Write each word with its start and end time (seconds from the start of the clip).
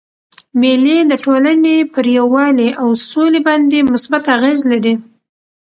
مېلې 0.59 0.97
د 1.11 1.13
ټولني 1.23 1.77
پر 1.93 2.05
یووالي 2.17 2.69
او 2.81 2.89
سولي 3.09 3.41
باندي 3.47 3.79
مثبت 3.93 4.23
اغېز 4.37 4.59
لري. 4.71 4.93